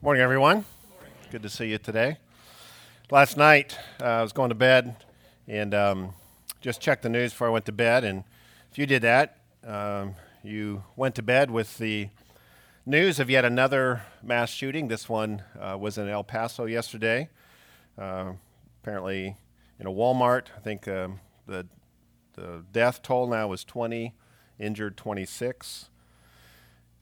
[0.00, 0.64] Morning, everyone.
[1.32, 2.18] Good to see you today.
[3.10, 4.94] Last night, uh, I was going to bed
[5.48, 6.14] and um,
[6.60, 8.04] just checked the news before I went to bed.
[8.04, 8.22] And
[8.70, 10.14] if you did that, um,
[10.44, 12.10] you went to bed with the
[12.86, 14.86] news of yet another mass shooting.
[14.86, 17.28] This one uh, was in El Paso yesterday.
[17.98, 18.34] Uh,
[18.80, 19.36] apparently,
[19.80, 20.44] in a Walmart.
[20.56, 21.18] I think um,
[21.48, 21.66] the
[22.34, 24.14] the death toll now is 20,
[24.60, 25.90] injured 26.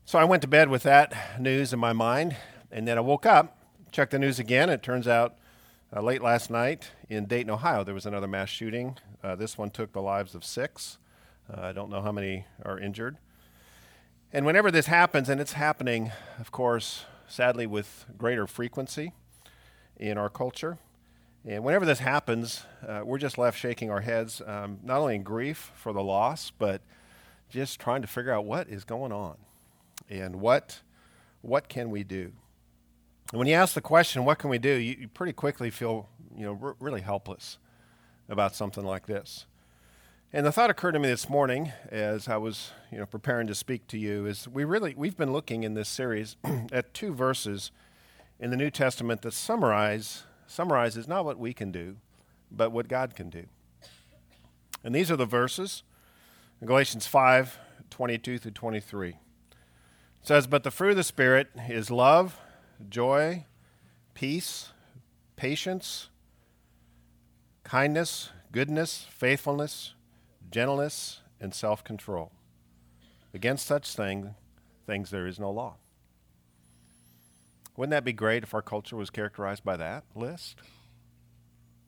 [0.03, 2.35] So I went to bed with that news in my mind.
[2.71, 3.57] And then I woke up,
[3.91, 4.69] checked the news again.
[4.69, 5.35] It turns out
[5.95, 8.97] uh, late last night in Dayton, Ohio, there was another mass shooting.
[9.23, 10.97] Uh, this one took the lives of six.
[11.49, 13.17] Uh, I don't know how many are injured.
[14.33, 19.13] And whenever this happens, and it's happening, of course, sadly, with greater frequency
[19.95, 20.77] in our culture,
[21.45, 25.23] and whenever this happens, uh, we're just left shaking our heads, um, not only in
[25.23, 26.81] grief for the loss, but
[27.49, 29.37] just trying to figure out what is going on
[30.09, 30.81] and what,
[31.41, 32.33] what can we do.
[33.31, 36.45] When you ask the question, what can we do, you, you pretty quickly feel you
[36.45, 37.57] know, r- really helpless
[38.29, 39.45] about something like this.
[40.31, 43.55] And the thought occurred to me this morning as I was you know, preparing to
[43.55, 46.37] speak to you is we really, we've been looking in this series
[46.71, 47.71] at two verses
[48.39, 51.97] in the New Testament that summarize, summarizes not what we can do,
[52.49, 53.43] but what God can do.
[54.85, 55.83] And these are the verses
[56.63, 57.59] Galatians 5
[57.89, 59.09] 22 through 23.
[59.09, 59.15] It
[60.23, 62.39] says, But the fruit of the Spirit is love
[62.89, 63.45] joy,
[64.13, 64.69] peace,
[65.35, 66.09] patience,
[67.63, 69.93] kindness, goodness, faithfulness,
[70.49, 72.31] gentleness, and self control.
[73.33, 74.35] Against such thing,
[74.85, 75.75] things there is no law.
[77.75, 80.57] Wouldn't that be great if our culture was characterized by that list?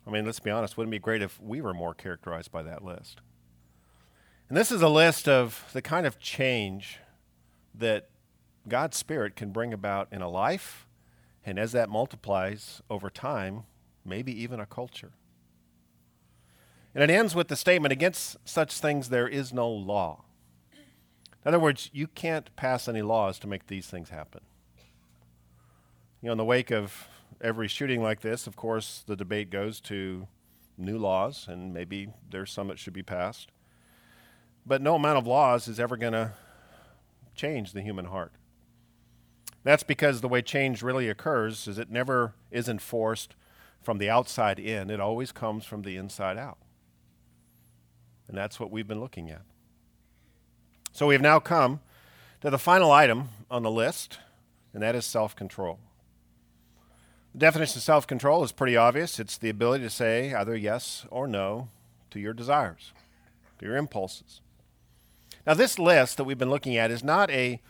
[0.06, 2.62] I mean, let's be honest, wouldn't it be great if we were more characterized by
[2.64, 3.22] that list?
[4.48, 7.00] And this is a list of the kind of change
[7.76, 8.10] that
[8.70, 10.88] God's Spirit can bring about in a life,
[11.46, 13.64] and as that multiplies over time,
[14.06, 15.12] maybe even a culture.
[16.94, 20.24] And it ends with the statement against such things there is no law.
[20.72, 24.42] In other words, you can't pass any laws to make these things happen.
[26.22, 27.08] You know, in the wake of
[27.40, 30.28] every shooting like this, of course, the debate goes to
[30.78, 33.52] new laws, and maybe there's some that should be passed.
[34.66, 36.34] But no amount of laws is ever going to
[37.36, 38.34] change the human heart.
[39.64, 43.36] That's because the way change really occurs is it never is enforced
[43.82, 46.58] from the outside in, it always comes from the inside out.
[48.28, 49.42] And that's what we've been looking at.
[50.92, 51.80] So we have now come
[52.42, 54.20] to the final item on the list,
[54.74, 55.80] and that is self control.
[57.34, 61.06] The definition of self control is pretty obvious it's the ability to say either yes
[61.10, 61.70] or no
[62.12, 62.92] to your desires,
[63.60, 64.42] to your impulses.
[65.46, 67.62] Now, this list that we've been looking at is not a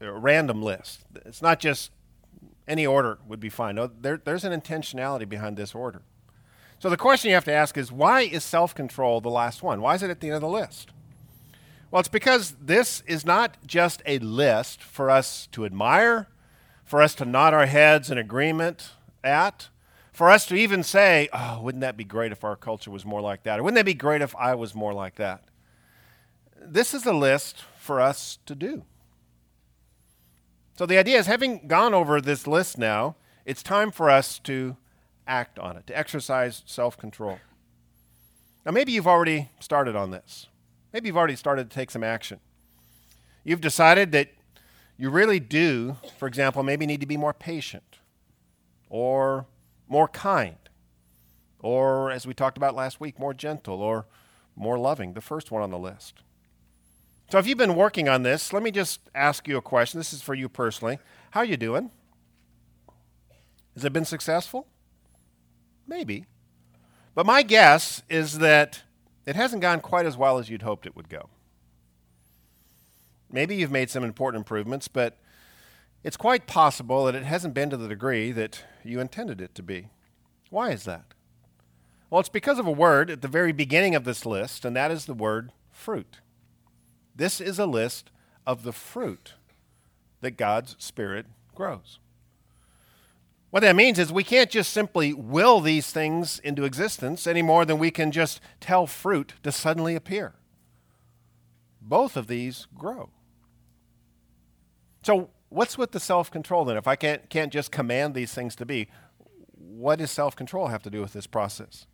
[0.00, 1.04] a random list.
[1.24, 1.90] It's not just
[2.66, 3.76] any order would be fine.
[3.76, 6.02] No, there, there's an intentionality behind this order.
[6.78, 9.80] So the question you have to ask is why is self control the last one?
[9.80, 10.90] Why is it at the end of the list?
[11.90, 16.28] Well, it's because this is not just a list for us to admire,
[16.84, 18.90] for us to nod our heads in agreement
[19.22, 19.68] at,
[20.12, 23.20] for us to even say, oh, wouldn't that be great if our culture was more
[23.20, 23.60] like that?
[23.60, 25.44] Or wouldn't that be great if I was more like that?
[26.60, 28.84] This is a list for us to do.
[30.74, 34.76] So the idea is having gone over this list now, it's time for us to
[35.26, 37.38] act on it, to exercise self control.
[38.66, 40.48] Now, maybe you've already started on this.
[40.92, 42.40] Maybe you've already started to take some action.
[43.44, 44.28] You've decided that
[44.96, 47.98] you really do, for example, maybe need to be more patient
[48.88, 49.46] or
[49.88, 50.56] more kind
[51.64, 54.04] or, as we talked about last week, more gentle or
[54.54, 56.22] more loving, the first one on the list.
[57.30, 59.98] So if you've been working on this, let me just ask you a question.
[59.98, 60.98] This is for you personally.
[61.30, 61.90] How are you doing?
[63.74, 64.68] Has it been successful?
[65.86, 66.26] Maybe.
[67.14, 68.82] But my guess is that
[69.26, 71.28] it hasn't gone quite as well as you'd hoped it would go.
[73.30, 75.18] Maybe you've made some important improvements, but
[76.04, 79.62] it's quite possible that it hasn't been to the degree that you intended it to
[79.62, 79.88] be.
[80.50, 81.14] Why is that?
[82.10, 84.92] Well, it's because of a word at the very beginning of this list, and that
[84.92, 86.20] is the word fruit.
[87.14, 88.10] This is a list
[88.46, 89.34] of the fruit
[90.20, 91.98] that God's Spirit grows.
[93.50, 97.64] What that means is we can't just simply will these things into existence any more
[97.64, 100.34] than we can just tell fruit to suddenly appear.
[101.80, 103.10] Both of these grow.
[105.04, 106.76] So, what's with the self control then?
[106.76, 108.88] If I can't, can't just command these things to be,
[109.52, 111.86] what does self control have to do with this process?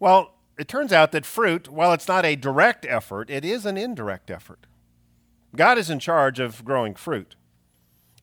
[0.00, 3.76] Well, it turns out that fruit, while it's not a direct effort, it is an
[3.76, 4.66] indirect effort.
[5.54, 7.36] God is in charge of growing fruit.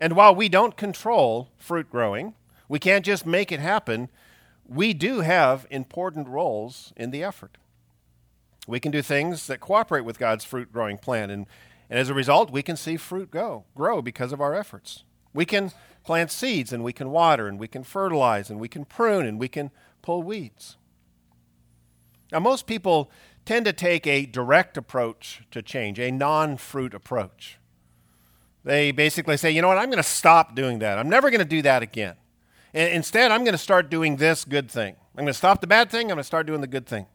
[0.01, 2.33] And while we don't control fruit growing,
[2.67, 4.09] we can't just make it happen,
[4.67, 7.57] we do have important roles in the effort.
[8.67, 11.45] We can do things that cooperate with God's fruit growing plan, and,
[11.89, 15.03] and as a result, we can see fruit go, grow because of our efforts.
[15.33, 15.71] We can
[16.03, 19.39] plant seeds, and we can water, and we can fertilize, and we can prune, and
[19.39, 19.71] we can
[20.01, 20.77] pull weeds.
[22.35, 23.09] Now, most people
[23.45, 27.59] tend to take a direct approach to change, a non fruit approach.
[28.65, 30.99] They basically say, you know what, I'm going to stop doing that.
[30.99, 32.15] I'm never going to do that again.
[32.73, 34.97] And instead, I'm going to start doing this good thing.
[35.15, 37.05] I'm going to stop the bad thing, I'm going to start doing the good thing.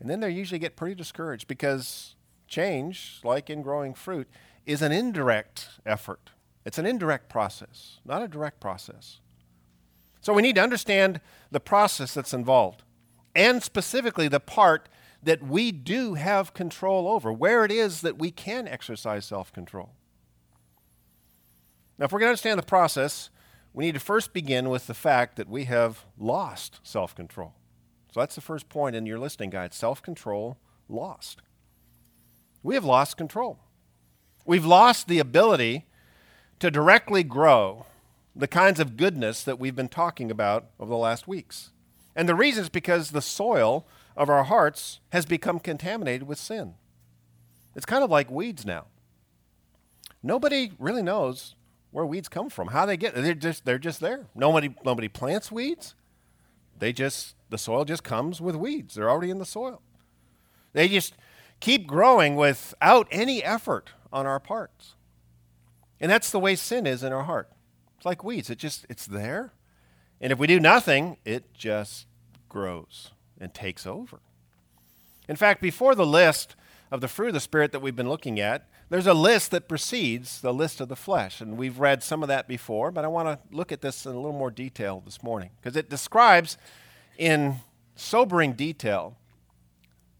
[0.00, 2.14] And then they usually get pretty discouraged because
[2.48, 4.28] change, like in growing fruit,
[4.64, 6.30] is an indirect effort.
[6.64, 9.20] It's an indirect process, not a direct process.
[10.22, 11.20] So we need to understand
[11.50, 12.82] the process that's involved
[13.34, 14.88] and specifically the part
[15.22, 19.90] that we do have control over, where it is that we can exercise self control.
[21.98, 23.28] Now, if we're going to understand the process,
[23.72, 27.54] we need to first begin with the fact that we have lost self control.
[28.12, 31.42] So that's the first point in your listening guide self control lost.
[32.62, 33.58] We have lost control.
[34.44, 35.86] We've lost the ability
[36.58, 37.86] to directly grow
[38.34, 41.70] the kinds of goodness that we've been talking about over the last weeks.
[42.14, 43.86] And the reason is because the soil
[44.16, 46.74] of our hearts has become contaminated with sin.
[47.74, 48.86] It's kind of like weeds now.
[50.22, 51.54] Nobody really knows
[51.92, 54.26] where weeds come from, how they get they're just they're just there.
[54.34, 55.94] Nobody nobody plants weeds.
[56.78, 58.94] They just the soil just comes with weeds.
[58.94, 59.82] They're already in the soil.
[60.72, 61.14] They just
[61.60, 64.94] keep growing without any effort on our parts.
[66.00, 67.50] And that's the way sin is in our heart.
[67.96, 68.50] It's like weeds.
[68.50, 69.52] It just it's there.
[70.20, 72.06] And if we do nothing, it just
[72.48, 74.20] grows and takes over.
[75.28, 76.56] In fact, before the list
[76.90, 79.68] of the fruit of the Spirit that we've been looking at, there's a list that
[79.68, 81.40] precedes the list of the flesh.
[81.40, 84.12] And we've read some of that before, but I want to look at this in
[84.12, 86.58] a little more detail this morning because it describes
[87.16, 87.60] in
[87.94, 89.16] sobering detail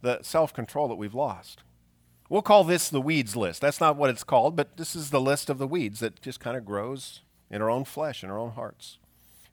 [0.03, 1.63] the self control that we've lost.
[2.29, 3.61] We'll call this the weeds list.
[3.61, 6.39] That's not what it's called, but this is the list of the weeds that just
[6.39, 8.99] kind of grows in our own flesh, in our own hearts.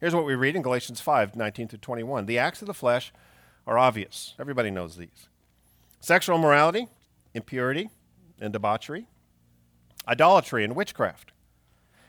[0.00, 2.26] Here's what we read in Galatians 5 19 to 21.
[2.26, 3.12] The acts of the flesh
[3.66, 4.34] are obvious.
[4.38, 5.28] Everybody knows these
[6.00, 6.88] sexual immorality,
[7.34, 7.90] impurity,
[8.40, 9.08] and debauchery,
[10.06, 11.32] idolatry and witchcraft,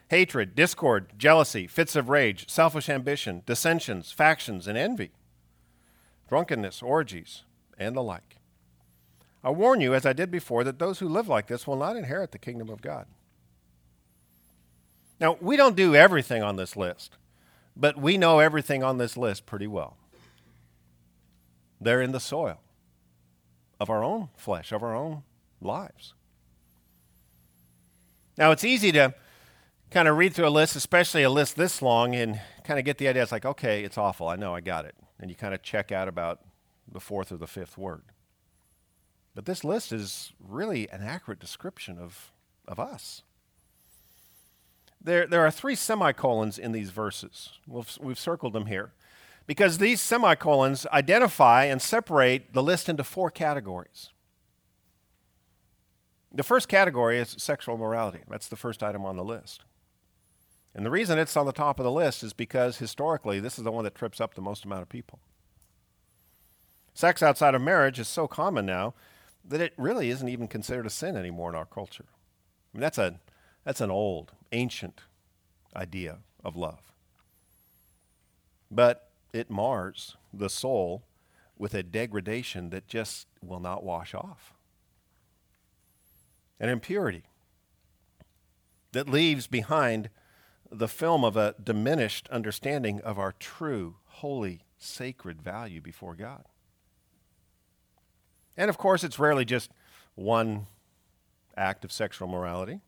[0.09, 5.11] hatred, discord, jealousy, fits of rage, selfish ambition, dissensions, factions, and envy,
[6.27, 7.43] drunkenness, orgies,
[7.77, 8.37] and the like.
[9.43, 11.95] I warn you, as I did before, that those who live like this will not
[11.95, 13.07] inherit the kingdom of God.
[15.19, 17.17] Now, we don't do everything on this list.
[17.79, 19.95] But we know everything on this list pretty well.
[21.79, 22.59] They're in the soil
[23.79, 25.23] of our own flesh, of our own
[25.61, 26.13] lives.
[28.37, 29.15] Now, it's easy to
[29.91, 32.97] kind of read through a list, especially a list this long, and kind of get
[32.97, 33.23] the idea.
[33.23, 34.27] It's like, okay, it's awful.
[34.27, 34.95] I know, I got it.
[35.17, 36.41] And you kind of check out about
[36.91, 38.03] the fourth or the fifth word.
[39.35, 42.33] But this list is really an accurate description of,
[42.67, 43.23] of us.
[45.01, 47.53] There, there are three semicolons in these verses.
[47.67, 48.91] We've, we've circled them here
[49.47, 54.09] because these semicolons identify and separate the list into four categories.
[56.31, 58.19] The first category is sexual morality.
[58.29, 59.63] That's the first item on the list.
[60.75, 63.63] And the reason it's on the top of the list is because historically, this is
[63.63, 65.19] the one that trips up the most amount of people.
[66.93, 68.93] Sex outside of marriage is so common now
[69.43, 72.05] that it really isn't even considered a sin anymore in our culture.
[72.07, 73.19] I mean, that's, a,
[73.63, 75.01] that's an old, ancient
[75.75, 76.91] idea of love.
[78.71, 81.03] But it mars the soul
[81.57, 84.53] with a degradation that just will not wash off.
[86.59, 87.23] An impurity
[88.91, 90.09] that leaves behind
[90.71, 96.45] the film of a diminished understanding of our true, holy, sacred value before God.
[98.55, 99.71] And of course, it's rarely just
[100.15, 100.67] one
[101.55, 102.81] act of sexual morality.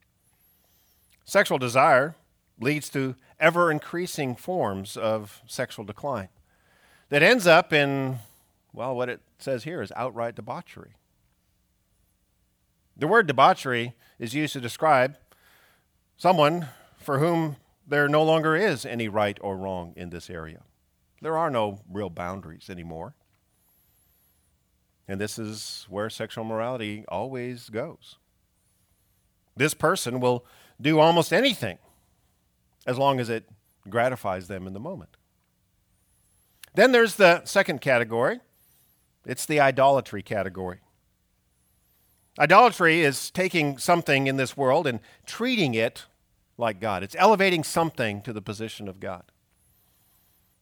[1.26, 2.16] Sexual desire
[2.60, 6.30] leads to ever increasing forms of sexual decline
[7.10, 8.20] that ends up in,
[8.74, 10.96] well, what it says here is outright debauchery.
[12.96, 15.18] The word debauchery is used to describe
[16.18, 20.62] someone for whom there no longer is any right or wrong in this area.
[21.22, 23.16] There are no real boundaries anymore.
[25.08, 28.18] And this is where sexual morality always goes.
[29.56, 30.46] This person will
[30.82, 31.78] do almost anything
[32.86, 33.46] as long as it
[33.90, 35.18] gratifies them in the moment.
[36.74, 38.40] Then there's the second category
[39.26, 40.80] it's the idolatry category.
[42.40, 46.06] Idolatry is taking something in this world and treating it
[46.58, 47.04] like God.
[47.04, 49.24] It's elevating something to the position of God.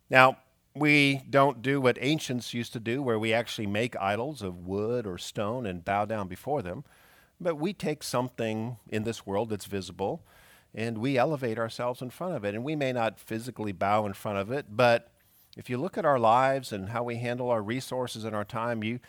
[0.09, 0.39] Now,
[0.75, 5.05] we don't do what ancients used to do, where we actually make idols of wood
[5.05, 6.83] or stone and bow down before them,
[7.39, 10.23] but we take something in this world that's visible
[10.73, 12.53] and we elevate ourselves in front of it.
[12.53, 15.11] And we may not physically bow in front of it, but
[15.57, 18.83] if you look at our lives and how we handle our resources and our time,
[18.83, 18.99] you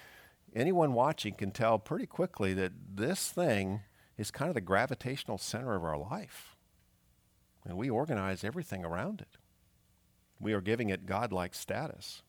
[0.55, 3.83] anyone watching can tell pretty quickly that this thing
[4.17, 6.57] is kind of the gravitational center of our life.
[7.65, 9.37] And we organize everything around it.
[10.41, 12.23] We are giving it godlike status.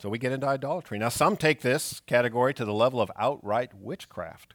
[0.00, 0.98] So we get into idolatry.
[0.98, 4.54] Now, some take this category to the level of outright witchcraft,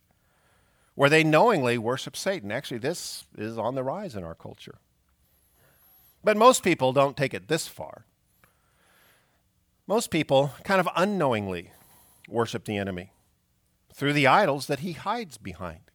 [0.96, 2.52] where they knowingly worship Satan.
[2.52, 4.80] Actually, this is on the rise in our culture.
[6.24, 8.06] But most people don't take it this far.
[9.86, 11.70] Most people kind of unknowingly
[12.28, 13.12] worship the enemy
[13.94, 15.92] through the idols that he hides behind.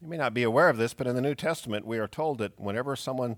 [0.00, 2.38] You may not be aware of this, but in the New Testament, we are told
[2.38, 3.36] that whenever someone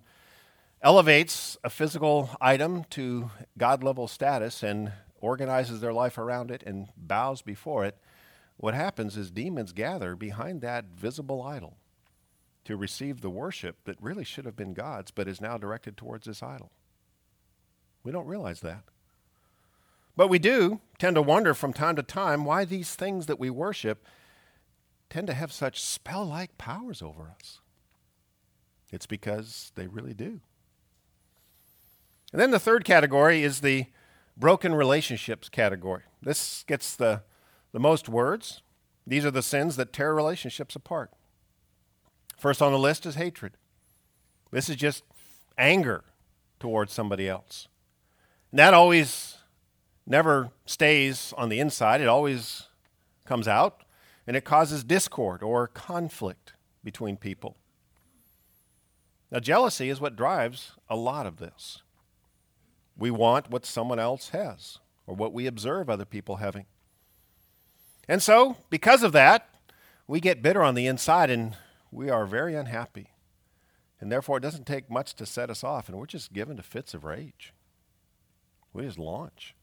[0.83, 6.89] elevates a physical item to God level status and organizes their life around it and
[6.97, 7.99] bows before it,
[8.57, 11.77] what happens is demons gather behind that visible idol
[12.65, 16.27] to receive the worship that really should have been God's but is now directed towards
[16.27, 16.71] this idol.
[18.03, 18.85] We don't realize that.
[20.17, 23.51] But we do tend to wonder from time to time why these things that we
[23.51, 24.05] worship
[25.09, 27.61] tend to have such spell like powers over us.
[28.93, 30.41] It's because they really do.
[32.33, 33.87] And then the third category is the
[34.37, 36.03] broken relationships category.
[36.23, 37.23] This gets the,
[37.73, 38.63] the most words.
[39.07, 41.11] These are the sins that tear relationships apart.
[42.39, 43.53] First on the list is hatred.
[44.51, 45.05] This is just
[45.59, 46.05] anger
[46.59, 47.69] towards somebody else.
[48.51, 49.39] And that always
[50.07, 52.65] never stays on the inside, it always
[53.25, 53.85] comes out,
[54.27, 57.57] and it causes discord or conflict between people.
[59.31, 61.83] Now, jealousy is what drives a lot of this.
[63.01, 66.67] We want what someone else has or what we observe other people having.
[68.07, 69.49] And so, because of that,
[70.07, 71.57] we get bitter on the inside and
[71.91, 73.09] we are very unhappy.
[74.01, 76.63] And therefore, it doesn't take much to set us off, and we're just given to
[76.63, 77.53] fits of rage.
[78.73, 79.55] We just launch.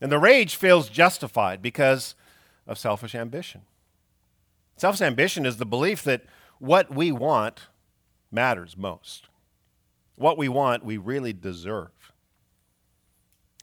[0.00, 2.14] And the rage feels justified because
[2.66, 3.62] of selfish ambition.
[4.76, 6.24] Selfish ambition is the belief that
[6.58, 7.68] what we want
[8.30, 9.28] matters most.
[10.16, 12.01] What we want, we really deserve.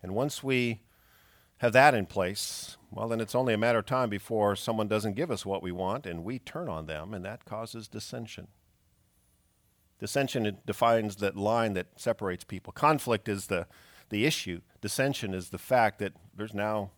[0.02, 0.82] And once we
[1.58, 5.16] have that in place, well, then it's only a matter of time before someone doesn't
[5.16, 8.48] give us what we want and we turn on them, and that causes dissension.
[10.00, 12.72] Dissension defines that line that separates people.
[12.72, 13.68] Conflict is the
[14.10, 14.62] the issue.
[14.82, 16.92] Dissension is the fact that there's now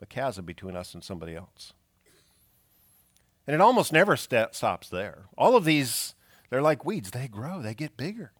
[0.00, 1.72] a chasm between us and somebody else.
[3.46, 5.24] And it almost never st- stops there.
[5.36, 6.14] All of these,
[6.50, 8.32] they're like weeds, they grow, they get bigger.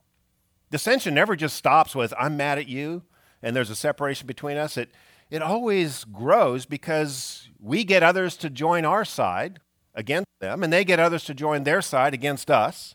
[0.70, 3.02] Dissension never just stops with, I'm mad at you,
[3.42, 4.76] and there's a separation between us.
[4.76, 4.90] It,
[5.30, 9.60] it always grows because we get others to join our side
[9.94, 12.94] against them, and they get others to join their side against us.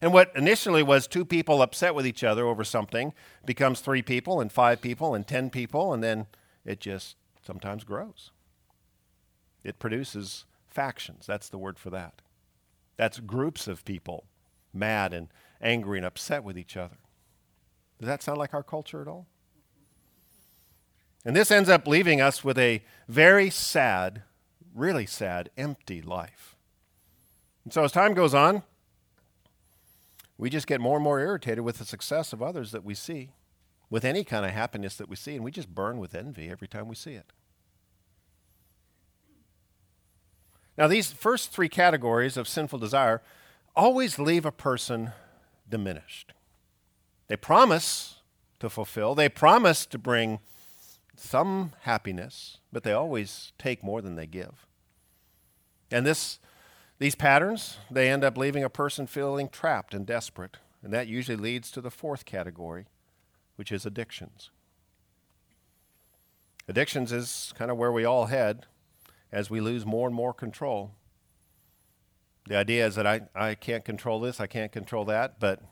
[0.00, 3.14] And what initially was two people upset with each other over something
[3.46, 6.26] becomes three people and five people and ten people, and then
[6.64, 8.30] it just sometimes grows.
[9.62, 11.26] It produces factions.
[11.26, 12.20] That's the word for that.
[12.96, 14.24] That's groups of people
[14.74, 15.28] mad and
[15.60, 16.96] angry and upset with each other.
[17.98, 19.26] Does that sound like our culture at all?
[21.24, 24.22] And this ends up leaving us with a very sad,
[24.74, 26.56] really sad, empty life.
[27.64, 28.62] And so as time goes on,
[30.36, 33.30] we just get more and more irritated with the success of others that we see,
[33.88, 36.68] with any kind of happiness that we see, and we just burn with envy every
[36.68, 37.32] time we see it.
[40.76, 43.22] Now, these first three categories of sinful desire
[43.76, 45.12] always leave a person
[45.68, 46.32] diminished.
[47.28, 48.16] They promise
[48.58, 50.40] to fulfill, they promise to bring
[51.16, 54.66] some happiness, but they always take more than they give.
[55.90, 56.38] And this
[56.98, 61.36] these patterns, they end up leaving a person feeling trapped and desperate, and that usually
[61.36, 62.86] leads to the fourth category,
[63.56, 64.50] which is addictions.
[66.68, 68.66] Addictions is kind of where we all head
[69.32, 70.92] as we lose more and more control.
[72.46, 75.62] The idea is that I, I can't control this, I can't control that, but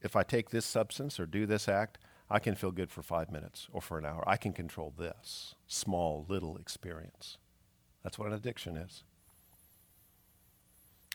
[0.00, 1.98] if I take this substance or do this act,
[2.30, 4.22] I can feel good for five minutes or for an hour.
[4.26, 7.38] I can control this small, little experience.
[8.04, 9.02] That's what an addiction is.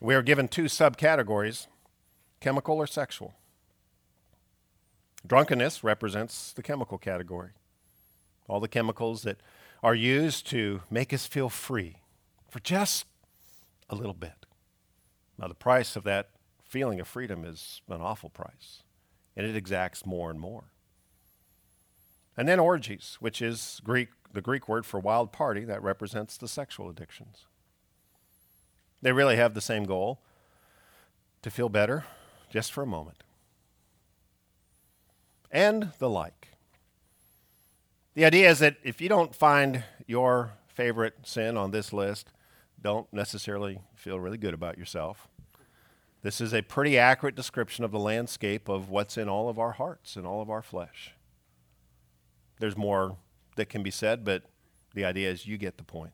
[0.02, 1.68] We are given two subcategories
[2.42, 3.34] chemical or sexual.
[5.26, 7.52] Drunkenness represents the chemical category.
[8.48, 9.38] All the chemicals that
[9.82, 11.98] are used to make us feel free
[12.50, 13.06] for just
[13.90, 14.46] a little bit.
[15.40, 16.30] Now, the price of that
[16.64, 18.84] feeling of freedom is an awful price,
[19.36, 20.66] and it exacts more and more.
[22.38, 26.48] And then orgies, which is Greek, the Greek word for wild party that represents the
[26.48, 27.46] sexual addictions.
[29.02, 30.20] They really have the same goal
[31.42, 32.06] to feel better
[32.50, 33.24] just for a moment.
[35.52, 36.50] And the like.
[38.16, 42.32] The idea is that if you don't find your favorite sin on this list,
[42.82, 45.28] don't necessarily feel really good about yourself.
[46.22, 49.74] This is a pretty accurate description of the landscape of what's in all of our
[49.74, 51.15] hearts and all of our flesh.
[52.60, 53.18] There's more
[53.56, 54.44] that can be said, but
[54.94, 56.14] the idea is you get the point.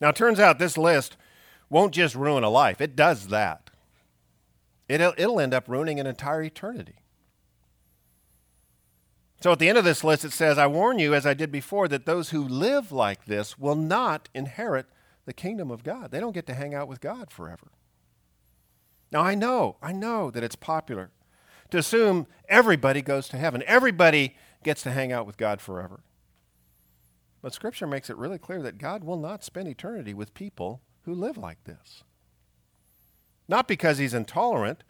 [0.00, 1.16] Now, it turns out this list
[1.70, 3.70] won't just ruin a life, it does that.
[4.88, 6.96] It'll, it'll end up ruining an entire eternity.
[9.40, 11.52] So at the end of this list, it says, I warn you, as I did
[11.52, 14.86] before, that those who live like this will not inherit
[15.26, 16.10] the kingdom of God.
[16.10, 17.68] They don't get to hang out with God forever.
[19.12, 21.10] Now, I know, I know that it's popular
[21.70, 24.36] to assume everybody goes to heaven, everybody
[24.68, 26.00] gets to hang out with God forever.
[27.40, 31.14] But Scripture makes it really clear that God will not spend eternity with people who
[31.14, 32.04] live like this.
[33.48, 34.84] Not because He's intolerant,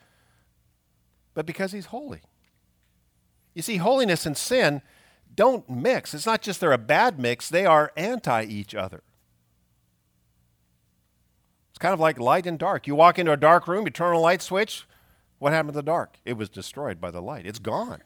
[1.32, 2.23] but because He's holy.
[3.54, 4.82] You see, holiness and sin
[5.32, 6.12] don't mix.
[6.12, 9.04] It's not just they're a bad mix, they are anti each other.
[11.70, 12.88] It's kind of like light and dark.
[12.88, 14.88] You walk into a dark room, you turn on a light switch.
[15.38, 16.18] What happened to the dark?
[16.25, 17.47] It was destroyed by the light.
[17.47, 18.02] It's gone.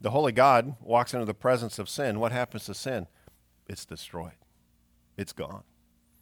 [0.00, 2.20] The holy God walks into the presence of sin.
[2.20, 3.06] What happens to sin?
[3.68, 4.32] It's destroyed.
[5.16, 5.64] It's gone.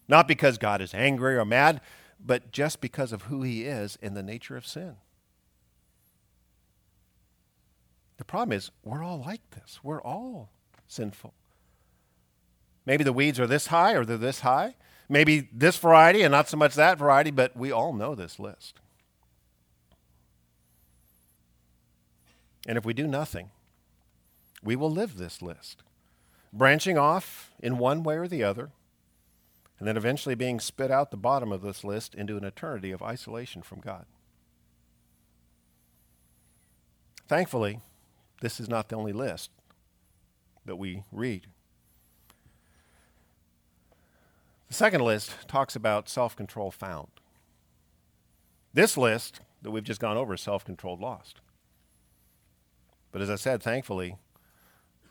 [0.08, 1.80] Not because God is angry or mad,
[2.18, 4.96] but just because of who he is in the nature of sin.
[8.16, 9.78] The problem is, we're all like this.
[9.82, 10.50] We're all
[10.88, 11.34] sinful.
[12.84, 14.74] Maybe the weeds are this high or they're this high.
[15.08, 18.80] Maybe this variety and not so much that variety, but we all know this list.
[22.66, 23.50] And if we do nothing,
[24.62, 25.82] we will live this list,
[26.52, 28.70] branching off in one way or the other,
[29.78, 33.02] and then eventually being spit out the bottom of this list into an eternity of
[33.02, 34.06] isolation from God.
[37.28, 37.80] Thankfully,
[38.40, 39.50] this is not the only list
[40.64, 41.46] that we read.
[44.68, 47.08] The second list talks about self control found.
[48.74, 51.40] This list that we've just gone over is self controlled lost.
[53.12, 54.16] But as I said, thankfully,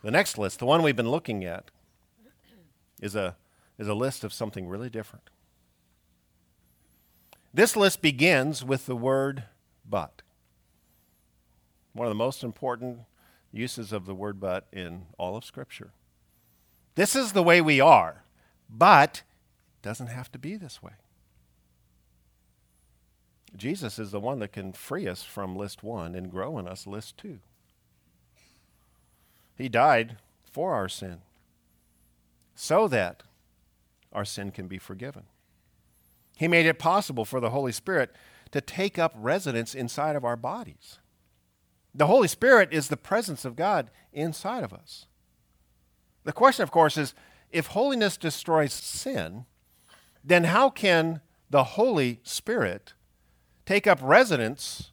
[0.03, 1.71] the next list, the one we've been looking at,
[3.01, 3.35] is a,
[3.77, 5.29] is a list of something really different.
[7.53, 9.43] This list begins with the word
[9.87, 10.21] but.
[11.93, 12.99] One of the most important
[13.51, 15.91] uses of the word but in all of Scripture.
[16.95, 18.23] This is the way we are,
[18.69, 19.23] but
[19.75, 20.93] it doesn't have to be this way.
[23.55, 26.85] Jesus is the one that can free us from list one and grow in us
[26.85, 27.39] list two.
[29.57, 30.17] He died
[30.51, 31.19] for our sin
[32.55, 33.23] so that
[34.13, 35.23] our sin can be forgiven.
[36.37, 38.15] He made it possible for the Holy Spirit
[38.51, 40.99] to take up residence inside of our bodies.
[41.93, 45.07] The Holy Spirit is the presence of God inside of us.
[46.23, 47.13] The question, of course, is
[47.51, 49.45] if holiness destroys sin,
[50.23, 52.93] then how can the Holy Spirit
[53.65, 54.91] take up residence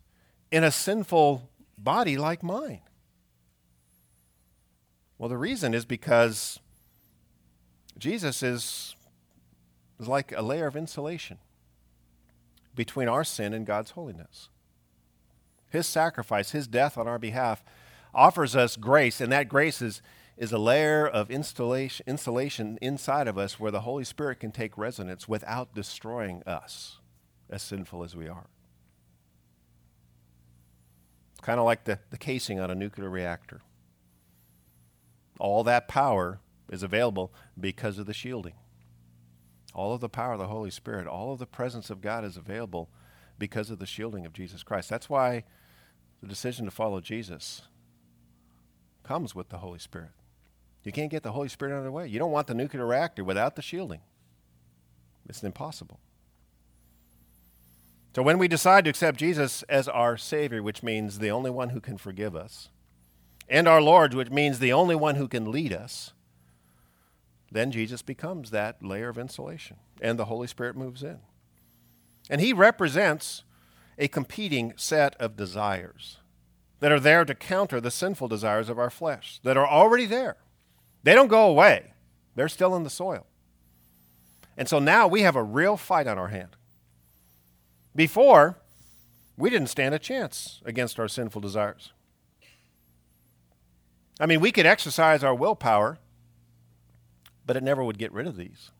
[0.51, 2.81] in a sinful body like mine?
[5.19, 6.59] Well, the reason is because
[7.97, 8.97] Jesus is,
[10.01, 11.39] is like a layer of insulation
[12.75, 14.49] between our sin and God's holiness.
[15.71, 17.65] His sacrifice, His death on our behalf,
[18.13, 20.03] offers us grace, and that grace is
[20.37, 25.29] is a layer of insulation inside of us where the Holy Spirit can take residence
[25.29, 26.99] without destroying us,
[27.49, 28.47] as sinful as we are.
[31.33, 33.61] It's kind of like the, the casing on a nuclear reactor.
[35.39, 38.55] All that power is available because of the shielding.
[39.75, 42.37] All of the power of the Holy Spirit, all of the presence of God is
[42.37, 42.89] available
[43.39, 44.89] because of the shielding of Jesus Christ.
[44.89, 45.45] That's why
[46.21, 47.63] the decision to follow Jesus
[49.03, 50.11] comes with the Holy Spirit.
[50.85, 52.07] You can't get the Holy Spirit out of the way.
[52.07, 54.01] You don't want the nuclear reactor without the shielding.
[55.29, 55.99] It's impossible.
[58.15, 61.71] So when we decide to accept Jesus as our Savior, which means the only one
[61.71, 62.69] who can forgive us,
[63.49, 66.13] and our Lord, which means the only one who can lead us,
[67.51, 71.19] then Jesus becomes that layer of insulation, and the Holy Spirit moves in.
[72.29, 73.45] And He represents
[73.99, 76.19] a competing set of desires
[76.81, 80.37] that are there to counter the sinful desires of our flesh, that are already there.
[81.03, 81.93] They don't go away,
[82.35, 83.27] they're still in the soil.
[84.57, 86.57] And so now we have a real fight on our hand.
[87.97, 88.59] Before,
[89.37, 91.94] we didn't stand a chance against our sinful desires.
[94.21, 95.99] I mean, we could exercise our willpower,
[97.47, 98.71] but it never would get rid of these.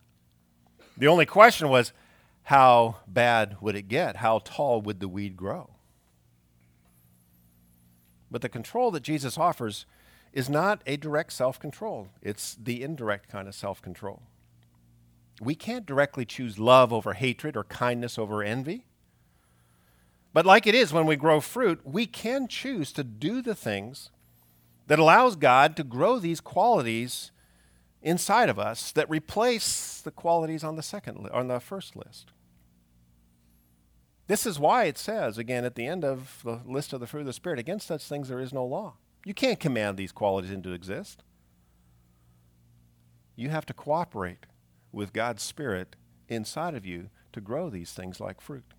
[0.97, 1.93] The only question was
[2.45, 4.17] how bad would it get?
[4.17, 5.71] How tall would the weed grow?
[8.31, 9.87] But the control that Jesus offers
[10.33, 14.23] is not a direct self control, it's the indirect kind of self control.
[15.41, 18.87] We can't directly choose love over hatred or kindness over envy.
[20.33, 24.11] But like it is when we grow fruit, we can choose to do the things
[24.87, 27.31] that allows God to grow these qualities
[28.03, 32.33] inside of us that replace the qualities on the second li- on the first list.
[34.27, 37.21] This is why it says again at the end of the list of the fruit
[37.21, 38.95] of the spirit against such things there is no law.
[39.25, 41.23] You can't command these qualities into exist.
[43.37, 44.47] You have to cooperate
[44.93, 45.97] with God's spirit
[46.29, 48.75] inside of you to grow these things like fruit.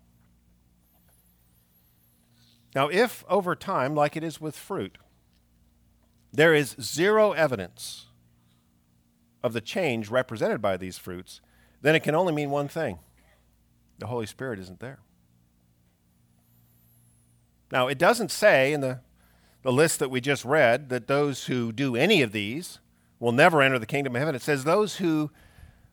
[2.74, 4.98] Now, if over time, like it is with fruit,
[6.32, 8.06] there is zero evidence
[9.42, 11.40] of the change represented by these fruits,
[11.82, 12.98] then it can only mean one thing
[13.98, 14.98] the Holy Spirit isn't there.
[17.72, 19.00] Now, it doesn't say in the,
[19.62, 22.78] the list that we just read that those who do any of these
[23.18, 24.34] will never enter the kingdom of heaven.
[24.34, 25.30] It says those who,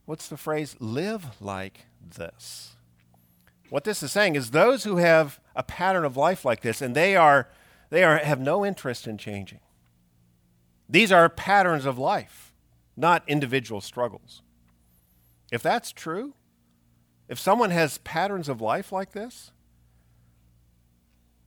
[0.06, 2.76] what's the phrase, live like this.
[3.70, 6.96] What this is saying is those who have a pattern of life like this and
[6.96, 7.50] they are
[7.90, 9.60] they are have no interest in changing.
[10.90, 12.54] These are patterns of life,
[12.96, 14.42] not individual struggles.
[15.52, 16.34] If that's true,
[17.28, 19.52] if someone has patterns of life like this,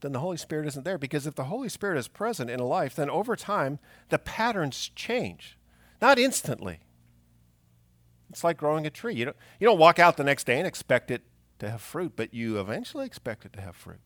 [0.01, 0.97] then the Holy Spirit isn't there.
[0.97, 4.91] Because if the Holy Spirit is present in a life, then over time, the patterns
[4.95, 5.57] change.
[6.01, 6.79] Not instantly.
[8.29, 9.15] It's like growing a tree.
[9.15, 11.23] You don't, you don't walk out the next day and expect it
[11.59, 14.01] to have fruit, but you eventually expect it to have fruit.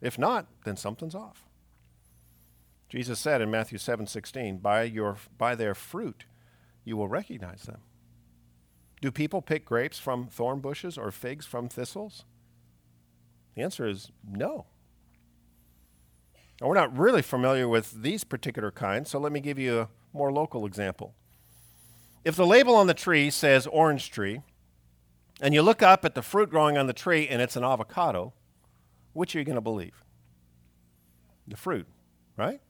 [0.00, 1.46] If not, then something's off.
[2.88, 6.24] Jesus said in Matthew 7 16, by, your, by their fruit
[6.84, 7.80] you will recognize them.
[9.02, 12.24] Do people pick grapes from thorn bushes or figs from thistles?
[13.54, 14.66] The answer is no.
[16.60, 19.88] Now, we're not really familiar with these particular kinds, so let me give you a
[20.14, 21.14] more local example.
[22.24, 24.40] If the label on the tree says orange tree,
[25.40, 28.32] and you look up at the fruit growing on the tree and it's an avocado,
[29.12, 30.02] which are you going to believe?
[31.46, 31.86] The fruit,
[32.36, 32.60] right?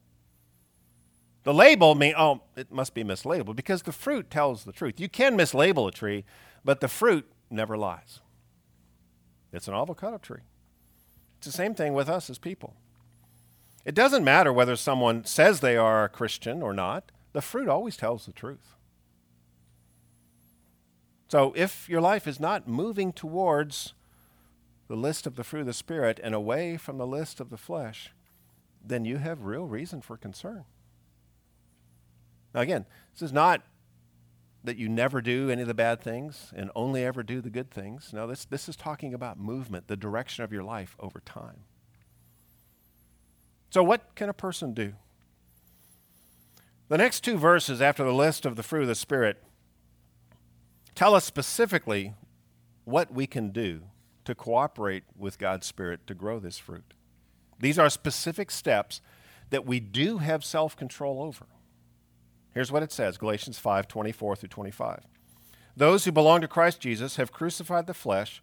[1.46, 4.98] The label mean oh, it must be mislabeled because the fruit tells the truth.
[4.98, 6.24] You can mislabel a tree,
[6.64, 8.18] but the fruit never lies.
[9.52, 10.40] It's an avocado tree.
[11.38, 12.74] It's the same thing with us as people.
[13.84, 17.96] It doesn't matter whether someone says they are a Christian or not, the fruit always
[17.96, 18.74] tells the truth.
[21.28, 23.94] So if your life is not moving towards
[24.88, 27.56] the list of the fruit of the Spirit and away from the list of the
[27.56, 28.10] flesh,
[28.84, 30.64] then you have real reason for concern.
[32.56, 33.60] Now, again, this is not
[34.64, 37.70] that you never do any of the bad things and only ever do the good
[37.70, 38.12] things.
[38.14, 41.64] No, this, this is talking about movement, the direction of your life over time.
[43.68, 44.94] So, what can a person do?
[46.88, 49.42] The next two verses after the list of the fruit of the Spirit
[50.94, 52.14] tell us specifically
[52.84, 53.82] what we can do
[54.24, 56.94] to cooperate with God's Spirit to grow this fruit.
[57.60, 59.02] These are specific steps
[59.50, 61.46] that we do have self control over.
[62.56, 65.02] Here's what it says Galatians 5 24 through 25.
[65.76, 68.42] Those who belong to Christ Jesus have crucified the flesh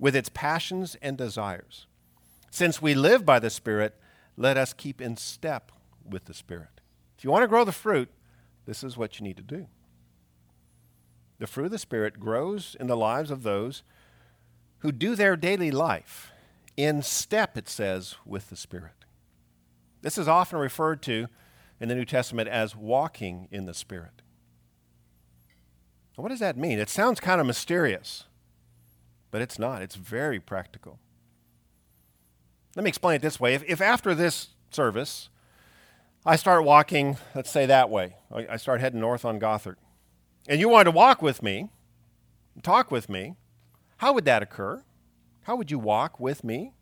[0.00, 1.86] with its passions and desires.
[2.50, 3.94] Since we live by the Spirit,
[4.36, 5.70] let us keep in step
[6.04, 6.80] with the Spirit.
[7.16, 8.08] If you want to grow the fruit,
[8.66, 9.68] this is what you need to do.
[11.38, 13.84] The fruit of the Spirit grows in the lives of those
[14.78, 16.32] who do their daily life
[16.76, 19.04] in step, it says, with the Spirit.
[20.00, 21.28] This is often referred to
[21.82, 24.22] in the New Testament as walking in the Spirit.
[26.14, 26.78] What does that mean?
[26.78, 28.26] It sounds kind of mysterious,
[29.32, 29.82] but it's not.
[29.82, 31.00] It's very practical.
[32.76, 33.54] Let me explain it this way.
[33.54, 35.28] If, if after this service,
[36.24, 39.76] I start walking, let's say that way, I, start heading north on Gothard,
[40.46, 41.68] and you wanted to walk with me,
[42.62, 43.34] talk with me,
[43.96, 44.84] how would that occur?
[45.42, 46.74] How would you walk with me?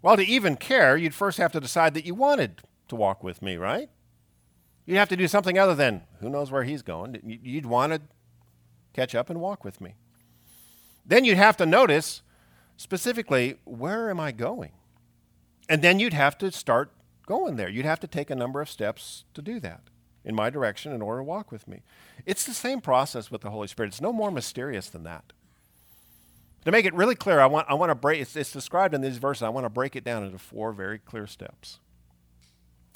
[0.00, 3.42] Well, to even care, you'd first have to decide that you wanted to walk with
[3.42, 3.88] me, right?
[4.86, 7.20] You'd have to do something other than, who knows where he's going.
[7.24, 8.00] You'd want to
[8.92, 9.94] catch up and walk with me.
[11.06, 12.22] Then you'd have to notice
[12.76, 14.72] specifically, where am I going?
[15.68, 16.92] And then you'd have to start
[17.26, 17.68] going there.
[17.68, 19.82] You'd have to take a number of steps to do that.
[20.24, 21.82] in my direction in order to walk with me.
[22.26, 23.88] It's the same process with the Holy Spirit.
[23.88, 25.32] It's no more mysterious than that.
[26.66, 29.00] To make it really clear, I want, I want to break, it's, it's described in
[29.00, 31.78] these verses, I want to break it down into four very clear steps.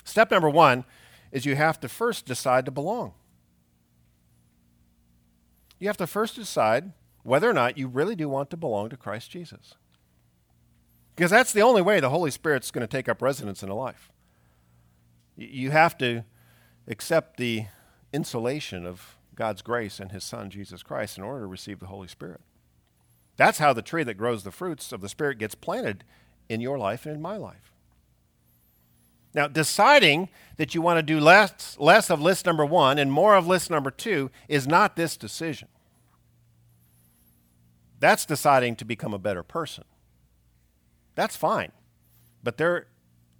[0.04, 0.84] Step number one
[1.32, 3.12] is you have to first decide to belong.
[5.78, 8.96] You have to first decide whether or not you really do want to belong to
[8.96, 9.74] Christ Jesus.
[11.16, 13.74] Because that's the only way the Holy Spirit's going to take up residence in a
[13.74, 14.10] life.
[15.36, 16.24] You have to
[16.86, 17.66] accept the
[18.12, 22.08] insulation of God's grace and His Son, Jesus Christ, in order to receive the Holy
[22.08, 22.40] Spirit.
[23.36, 26.04] That's how the tree that grows the fruits of the Spirit gets planted
[26.48, 27.73] in your life and in my life.
[29.34, 33.34] Now, deciding that you want to do less, less of list number one and more
[33.34, 35.68] of list number two is not this decision.
[37.98, 39.84] That's deciding to become a better person.
[41.16, 41.72] That's fine.
[42.42, 42.86] But there,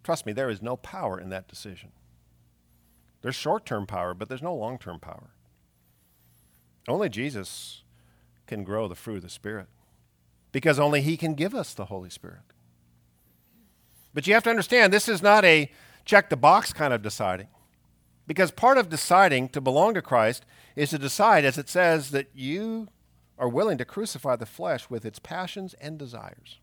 [0.03, 1.91] trust me, there is no power in that decision.
[3.23, 5.31] There's short term power, but there's no long term power.
[6.89, 7.83] Only Jesus
[8.47, 9.67] can grow the fruit of the Spirit
[10.51, 12.43] because only He can give us the Holy Spirit.
[14.13, 15.71] But you have to understand, this is not a
[16.05, 17.49] check the box kind of deciding.
[18.27, 20.45] Because part of deciding to belong to Christ
[20.77, 22.89] is to decide, as it says, that you
[23.39, 26.59] are willing to crucify the flesh with its passions and desires.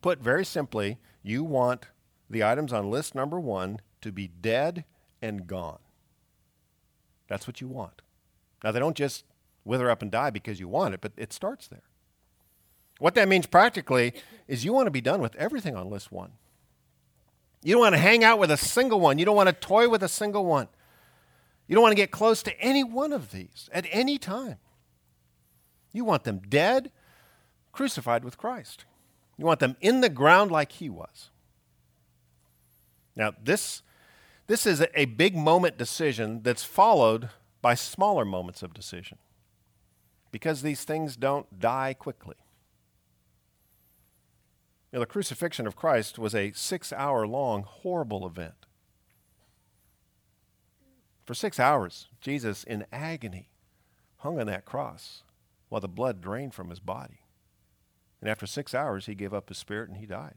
[0.00, 1.86] Put very simply, you want
[2.30, 4.84] the items on list number one to be dead
[5.20, 5.80] and gone.
[7.28, 8.02] That's what you want.
[8.64, 9.24] Now, they don't just
[9.64, 11.82] wither up and die because you want it, but it starts there.
[12.98, 14.12] What that means practically
[14.48, 16.32] is you want to be done with everything on list one.
[17.62, 19.18] You don't want to hang out with a single one.
[19.18, 20.68] You don't want to toy with a single one.
[21.66, 24.56] You don't want to get close to any one of these at any time.
[25.92, 26.90] You want them dead,
[27.72, 28.84] crucified with Christ.
[29.36, 31.30] You want them in the ground like he was.
[33.14, 33.82] Now, this,
[34.46, 39.18] this is a big moment decision that's followed by smaller moments of decision
[40.30, 42.36] because these things don't die quickly.
[44.90, 48.66] You know, the crucifixion of Christ was a six hour long, horrible event.
[51.26, 53.50] For six hours, Jesus, in agony,
[54.18, 55.22] hung on that cross
[55.68, 57.20] while the blood drained from his body.
[58.20, 60.36] And after six hours, he gave up his spirit and he died.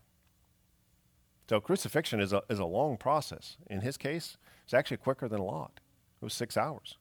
[1.50, 3.58] So crucifixion is a, is a long process.
[3.70, 5.80] In his case, it's actually quicker than a lot.
[6.22, 6.98] It was six hours.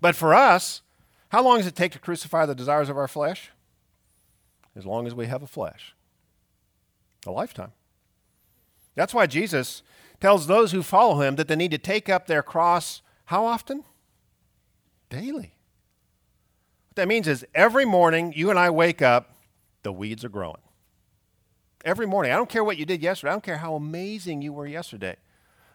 [0.00, 0.82] But for us,
[1.28, 3.50] how long does it take to crucify the desires of our flesh?
[4.74, 5.94] As long as we have a flesh.
[7.26, 7.72] A lifetime.
[8.94, 9.82] That's why Jesus
[10.20, 13.84] tells those who follow him that they need to take up their cross how often?
[15.08, 15.54] Daily.
[16.88, 19.36] What that means is every morning you and I wake up
[19.84, 20.60] the weeds are growing.
[21.84, 22.32] Every morning.
[22.32, 23.30] I don't care what you did yesterday.
[23.30, 25.14] I don't care how amazing you were yesterday.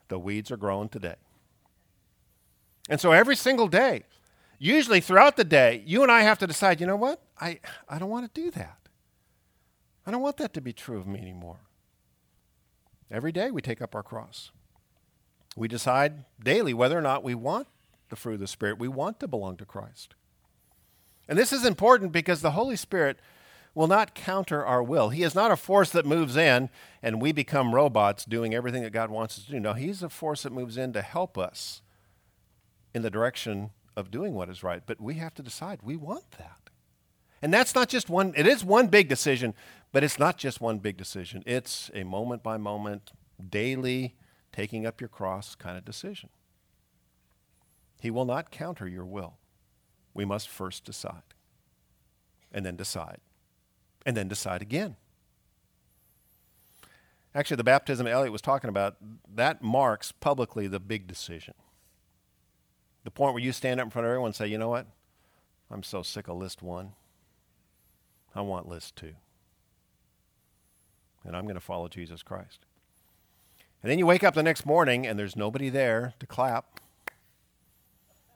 [0.10, 1.16] The weeds are growing today.
[2.90, 4.04] And so every single day,
[4.60, 7.22] usually throughout the day, you and I have to decide, you know what?
[7.40, 8.78] I, I don't want to do that.
[10.06, 11.60] I don't want that to be true of me anymore.
[13.10, 14.52] Every day we take up our cross.
[15.56, 17.68] We decide daily whether or not we want
[18.10, 18.78] the fruit of the Spirit.
[18.78, 20.16] We want to belong to Christ.
[21.28, 23.20] And this is important because the Holy Spirit
[23.74, 25.10] will not counter our will.
[25.10, 26.70] He is not a force that moves in
[27.02, 29.60] and we become robots doing everything that God wants us to do.
[29.60, 31.82] No, He's a force that moves in to help us
[32.94, 34.84] in the direction of doing what is right.
[34.86, 36.65] But we have to decide we want that.
[37.42, 39.54] And that's not just one, it is one big decision,
[39.92, 41.44] but it's not just one big decision.
[41.46, 43.12] It's a moment by moment,
[43.50, 44.16] daily,
[44.52, 46.30] taking up your cross kind of decision.
[48.02, 49.38] He will not counter your will.
[50.14, 51.34] We must first decide,
[52.52, 53.20] and then decide
[54.06, 54.96] and then decide again.
[57.34, 58.96] Actually, the baptism Elliot was talking about,
[59.34, 61.54] that marks publicly the big decision.
[63.04, 64.88] The point where you stand up in front of everyone and say, you know what?
[65.70, 66.94] I'm so sick of list one.
[68.36, 69.14] I want list two.
[71.24, 72.60] And I'm going to follow Jesus Christ.
[73.82, 76.80] And then you wake up the next morning and there's nobody there to clap.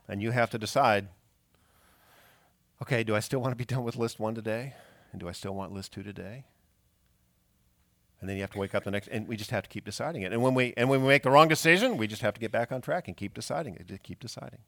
[0.07, 1.09] And you have to decide
[2.81, 4.73] okay, do I still want to be done with list one today?
[5.11, 6.45] And do I still want list two today?
[8.21, 9.85] And then you have to wake up the next, and we just have to keep
[9.85, 10.33] deciding it.
[10.33, 12.51] And when we and when we make the wrong decision, we just have to get
[12.51, 14.03] back on track and keep deciding it.
[14.03, 14.59] Keep deciding.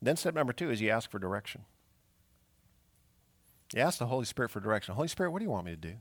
[0.00, 1.62] Then step number two is you ask for direction.
[3.74, 4.94] You ask the Holy Spirit for direction.
[4.94, 5.94] Holy Spirit, what do you want me to do?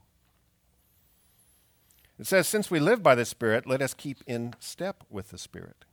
[2.18, 5.38] It says, since we live by the Spirit, let us keep in step with the
[5.38, 5.84] Spirit.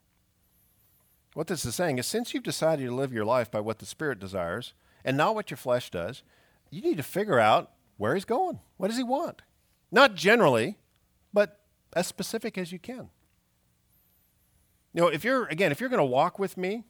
[1.35, 3.87] What this is saying is, since you've decided to live your life by what the
[3.87, 6.23] Spirit desires and not what your flesh does,
[6.71, 8.61] you need to figure out where he's going.
[8.77, 9.43] What does he want?
[9.91, 10.79] Not generally,
[11.33, 11.61] but
[11.95, 13.09] as specific as you can.
[14.93, 16.85] You know, if you're, again, if you're going to walk with me,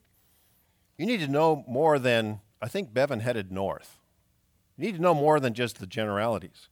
[0.99, 3.99] you need to know more than, I think Bevan headed north.
[4.77, 6.69] You need to know more than just the generalities.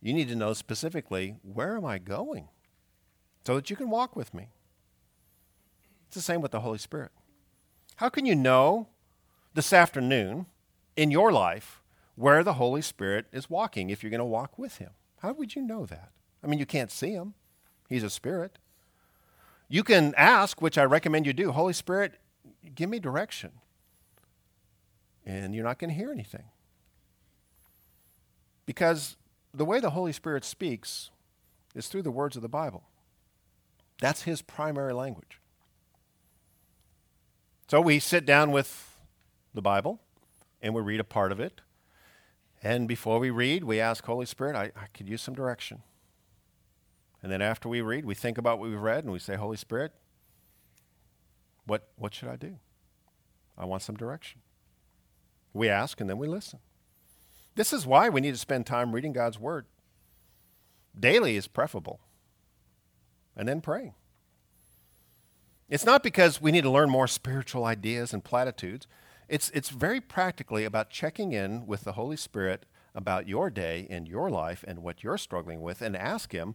[0.00, 2.48] You need to know specifically, where am I going?
[3.46, 4.48] So that you can walk with me.
[6.06, 7.12] It's the same with the Holy Spirit.
[7.96, 8.88] How can you know
[9.54, 10.46] this afternoon
[10.96, 11.82] in your life
[12.16, 14.90] where the Holy Spirit is walking if you're going to walk with Him?
[15.18, 16.10] How would you know that?
[16.42, 17.34] I mean, you can't see Him,
[17.88, 18.58] He's a Spirit.
[19.68, 22.14] You can ask, which I recommend you do Holy Spirit,
[22.74, 23.52] give me direction.
[25.24, 26.44] And you're not going to hear anything.
[28.72, 29.18] Because
[29.52, 31.10] the way the Holy Spirit speaks
[31.74, 32.84] is through the words of the Bible.
[34.00, 35.42] That's his primary language.
[37.68, 38.96] So we sit down with
[39.52, 40.00] the Bible
[40.62, 41.60] and we read a part of it.
[42.62, 45.82] And before we read, we ask Holy Spirit, I, I could use some direction.
[47.22, 49.58] And then after we read, we think about what we've read and we say, Holy
[49.58, 49.92] Spirit,
[51.66, 52.56] what, what should I do?
[53.58, 54.40] I want some direction.
[55.52, 56.60] We ask and then we listen.
[57.54, 59.66] This is why we need to spend time reading God's Word.
[60.98, 62.00] Daily is preferable.
[63.36, 63.94] And then praying.
[65.68, 68.86] It's not because we need to learn more spiritual ideas and platitudes.
[69.26, 74.06] It's, it's very practically about checking in with the Holy Spirit about your day and
[74.06, 76.54] your life and what you're struggling with and ask Him,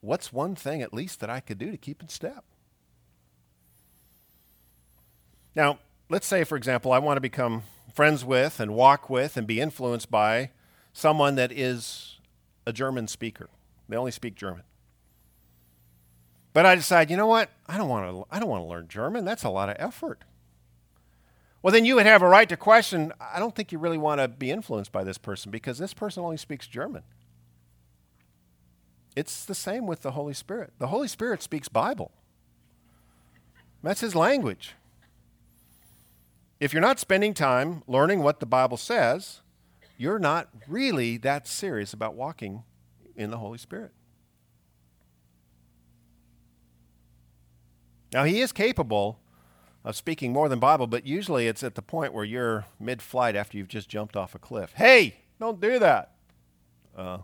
[0.00, 2.44] what's one thing at least that I could do to keep in step?
[5.54, 5.78] Now,
[6.10, 7.62] let's say, for example, I want to become
[7.98, 10.50] friends with and walk with and be influenced by
[10.92, 12.20] someone that is
[12.64, 13.48] a German speaker.
[13.88, 14.62] They only speak German.
[16.52, 17.50] But I decide, you know what?
[17.66, 19.24] I don't want to I don't want to learn German.
[19.24, 20.22] That's a lot of effort.
[21.60, 24.20] Well, then you would have a right to question, I don't think you really want
[24.20, 27.02] to be influenced by this person because this person only speaks German.
[29.16, 30.72] It's the same with the Holy Spirit.
[30.78, 32.12] The Holy Spirit speaks Bible.
[33.82, 34.76] That's his language.
[36.60, 39.40] If you're not spending time learning what the Bible says,
[39.96, 42.64] you're not really that serious about walking
[43.16, 43.92] in the Holy Spirit.
[48.12, 49.20] Now, he is capable
[49.84, 53.36] of speaking more than Bible, but usually it's at the point where you're mid flight
[53.36, 54.72] after you've just jumped off a cliff.
[54.74, 56.12] Hey, don't do that.
[56.96, 57.18] Uh,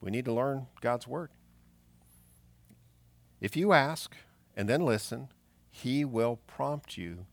[0.00, 1.30] we need to learn God's Word.
[3.40, 4.14] If you ask
[4.56, 5.28] and then listen,
[5.82, 7.26] he will prompt you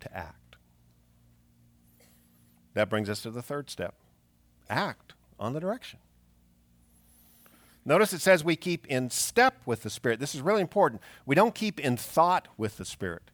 [0.00, 0.56] to act.
[2.74, 3.94] That brings us to the third step
[4.68, 5.98] act on the direction.
[7.84, 10.18] Notice it says we keep in step with the Spirit.
[10.18, 11.00] This is really important.
[11.24, 13.30] We don't keep in thought with the Spirit.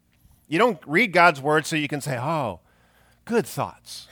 [0.46, 2.60] You don't read God's Word so you can say, oh,
[3.24, 4.08] good thoughts.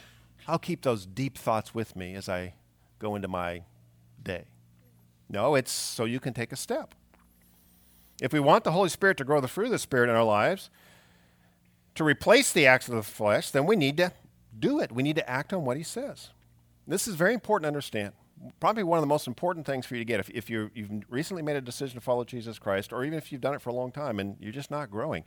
[0.48, 2.54] I'll keep those deep thoughts with me as I
[2.98, 3.64] go into my
[4.20, 4.46] day.
[5.28, 6.94] No, it's so you can take a step.
[8.20, 10.24] If we want the Holy Spirit to grow the fruit of the Spirit in our
[10.24, 10.70] lives,
[11.94, 14.12] to replace the acts of the flesh, then we need to
[14.58, 14.92] do it.
[14.92, 16.30] We need to act on what He says.
[16.86, 18.12] This is very important to understand.
[18.58, 21.02] Probably one of the most important things for you to get if, if you have
[21.08, 23.70] recently made a decision to follow Jesus Christ, or even if you've done it for
[23.70, 25.24] a long time and you're just not growing.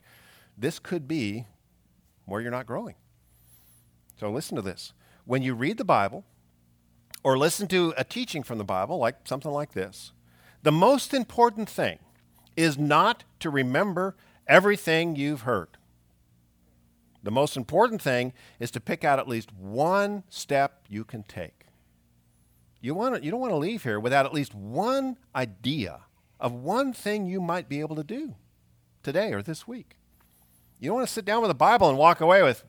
[0.56, 1.46] This could be
[2.26, 2.94] where you're not growing.
[4.18, 4.92] So listen to this.
[5.24, 6.24] When you read the Bible,
[7.22, 10.12] or listen to a teaching from the Bible, like something like this,
[10.62, 11.98] the most important thing
[12.56, 15.68] is not to remember everything you've heard.
[17.22, 21.66] The most important thing is to pick out at least one step you can take.
[22.80, 26.00] You, want to, you don't want to leave here without at least one idea
[26.38, 28.34] of one thing you might be able to do
[29.02, 29.96] today or this week.
[30.78, 32.62] You don't want to sit down with a Bible and walk away with,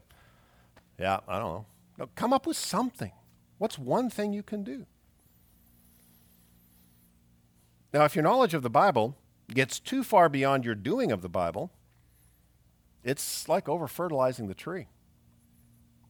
[0.97, 1.65] yeah, I don't know.
[1.97, 3.11] No, come up with something.
[3.57, 4.85] What's one thing you can do?
[7.93, 9.17] Now, if your knowledge of the Bible
[9.53, 11.71] gets too far beyond your doing of the Bible,
[13.03, 14.87] it's like over fertilizing the tree.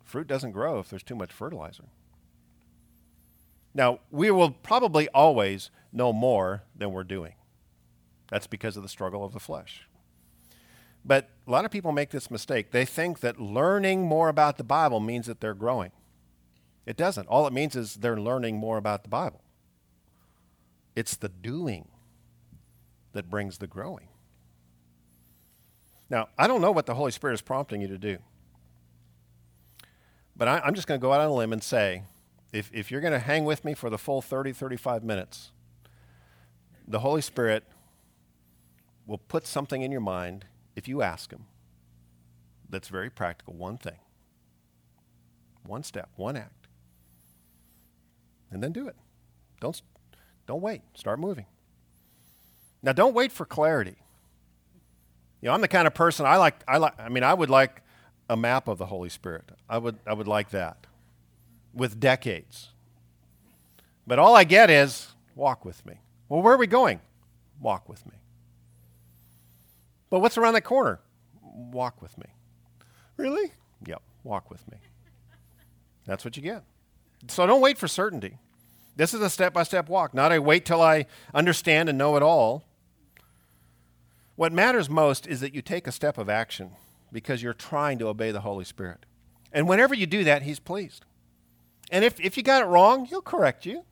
[0.04, 1.86] Fruit doesn't grow if there's too much fertilizer.
[3.74, 7.34] Now, we will probably always know more than we're doing.
[8.30, 9.88] That's because of the struggle of the flesh.
[11.04, 12.72] But a lot of people make this mistake.
[12.72, 15.92] They think that learning more about the Bible means that they're growing.
[16.86, 17.28] It doesn't.
[17.28, 19.42] All it means is they're learning more about the Bible.
[20.96, 21.90] It's the doing
[23.16, 24.10] that brings the growing.
[26.10, 28.18] Now, I don't know what the Holy Spirit is prompting you to do.
[30.36, 32.04] But I, am just going to go out on a limb and say
[32.52, 35.52] if, if you're going to hang with me for the full 30, 35 minutes,
[36.86, 37.64] the Holy Spirit
[39.08, 40.46] will put something in your mind
[40.76, 41.46] if you ask Him
[42.70, 44.00] that's very practical one thing,
[45.66, 46.68] one step, one act.
[48.52, 48.96] And then do it.
[49.62, 49.82] Don't,
[50.46, 50.82] don't wait.
[50.94, 51.46] Start moving.
[52.86, 53.96] Now, don't wait for clarity.
[55.42, 56.64] You know, I'm the kind of person I like.
[56.68, 56.94] I like.
[57.00, 57.82] I mean, I would like
[58.30, 59.52] a map of the Holy Spirit.
[59.68, 59.98] I would.
[60.06, 60.86] I would like that,
[61.74, 62.70] with decades.
[64.06, 65.96] But all I get is walk with me.
[66.30, 67.02] Well, where are we going?
[67.60, 68.14] Walk with me.
[70.12, 71.00] But what's around that corner?
[71.42, 72.28] Walk with me.
[73.18, 73.52] Really?
[73.88, 74.04] Yep.
[74.24, 74.78] Walk with me.
[76.06, 76.64] That's what you get.
[77.30, 78.38] So don't wait for certainty.
[78.96, 82.16] This is a step by step walk, not a wait till I understand and know
[82.16, 82.64] it all.
[84.36, 86.72] What matters most is that you take a step of action
[87.12, 89.06] because you're trying to obey the Holy Spirit.
[89.54, 91.06] And whenever you do that, He's pleased.
[91.90, 93.84] And if, if you got it wrong, He'll correct you.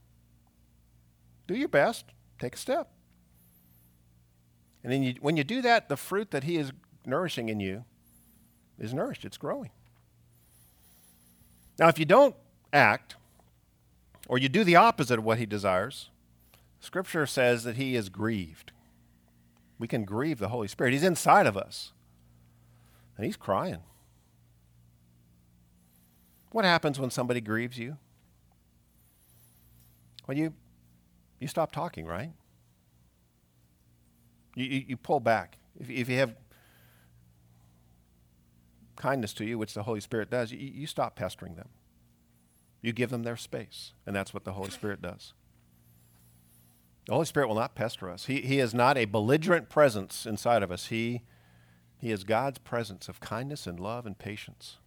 [1.48, 2.06] Do your best,
[2.40, 2.90] take a step.
[4.84, 6.74] And then you, when you do that, the fruit that He is
[7.06, 7.86] nourishing in you
[8.78, 9.70] is nourished, it's growing.
[11.80, 12.36] Now, if you don't
[12.74, 13.16] act,
[14.28, 16.10] or you do the opposite of what He desires,
[16.82, 18.74] Scripture says that He is grieved.
[19.84, 20.94] We can grieve the Holy Spirit.
[20.94, 21.92] He's inside of us,
[23.18, 23.80] and He's crying.
[26.54, 27.98] What happens when somebody grieves you?
[30.26, 30.54] Well, you,
[31.42, 32.32] you stop talking, right?
[34.56, 35.58] You, you, you pull back.
[35.78, 36.34] If, if you have
[38.96, 41.68] kindness to you, which the Holy Spirit does, you, you stop pestering them.
[42.82, 45.34] You give them their space, and that's what the Holy Spirit does.
[47.06, 48.26] The Holy Spirit will not pester us.
[48.26, 50.88] He, he is not a belligerent presence inside of us.
[50.88, 51.24] He,
[51.98, 54.78] he is God's presence of kindness and love and patience.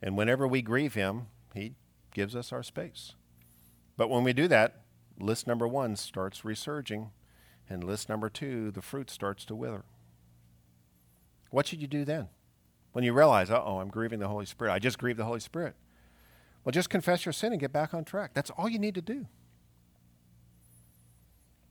[0.00, 1.74] And whenever we grieve Him, He
[2.14, 3.14] gives us our space.
[3.96, 4.82] But when we do that,
[5.18, 7.10] list number one starts resurging,
[7.68, 9.84] and list number two, the fruit starts to wither.
[11.50, 12.28] What should you do then?
[12.92, 14.72] When you realize, uh oh, I'm grieving the Holy Spirit.
[14.72, 15.74] I just grieved the Holy Spirit.
[16.64, 18.32] Well, just confess your sin and get back on track.
[18.34, 19.26] That's all you need to do.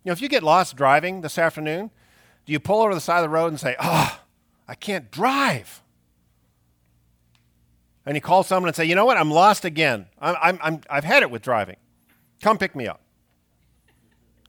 [0.03, 1.91] You know, if you get lost driving this afternoon,
[2.45, 4.19] do you pull over the side of the road and say, oh,
[4.67, 5.81] I can't drive?
[8.05, 10.07] And you call someone and say, you know what, I'm lost again.
[10.19, 11.75] I'm, I'm, I'm, I've had it with driving.
[12.41, 13.01] Come pick me up.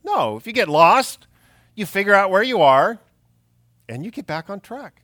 [0.04, 1.26] No, if you get lost,
[1.74, 2.98] you figure out where you are
[3.88, 5.02] and you get back on track.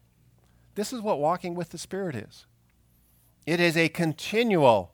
[0.77, 2.47] This is what walking with the Spirit is
[3.47, 4.93] it is a continual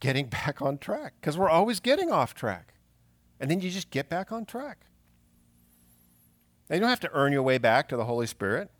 [0.00, 2.74] getting back on track because we're always getting off track.
[3.38, 4.86] And then you just get back on track.
[6.72, 8.70] Now, you don't have to earn your way back to the Holy Spirit.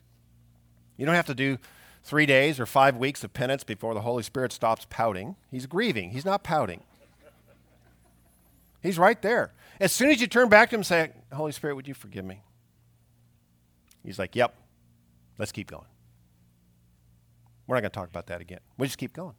[0.96, 1.58] You don't have to do
[2.02, 5.36] three days or five weeks of penance before the Holy Spirit stops pouting.
[5.50, 6.84] He's grieving, he's not pouting.
[8.82, 9.52] He's right there.
[9.78, 12.24] As soon as you turn back to him and say, Holy Spirit, would you forgive
[12.24, 12.40] me?
[14.02, 14.54] He's like, Yep,
[15.36, 15.84] let's keep going.
[17.66, 18.60] We're not going to talk about that again.
[18.78, 19.34] We'll just keep going.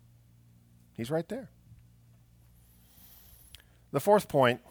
[0.96, 1.50] He's right there.
[3.92, 4.62] The fourth point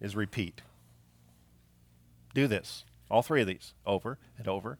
[0.00, 0.60] is repeat.
[2.34, 4.78] Do this, all three of these, over and over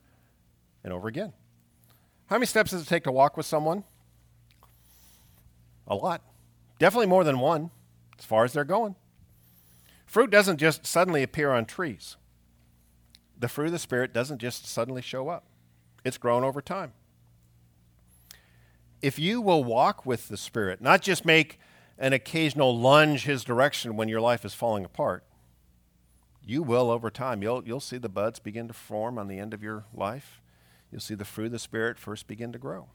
[0.83, 1.33] and over again.
[2.27, 3.85] How many steps does it take to walk with someone?
[5.87, 6.23] A lot.
[6.79, 7.71] Definitely more than one,
[8.19, 8.97] as far as they're going.
[10.07, 12.17] Fruit doesn't just suddenly appear on trees.
[13.39, 15.45] The fruit of the Spirit doesn't just suddenly show up,
[16.05, 16.93] it's grown over time.
[19.01, 21.59] If you will walk with the Spirit, not just make
[21.99, 25.25] an occasional lunge his direction when your life is falling apart,
[26.45, 27.43] you will over time.
[27.43, 30.41] You'll, you'll see the buds begin to form on the end of your life.
[30.91, 32.89] You'll see the fruit of the Spirit first begin to grow.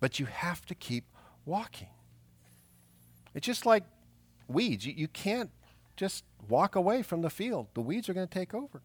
[0.00, 1.04] But you have to keep
[1.44, 1.88] walking.
[3.34, 3.84] It's just like
[4.46, 4.86] weeds.
[4.86, 5.50] You, you can't
[5.96, 8.82] just walk away from the field, the weeds are going to take over.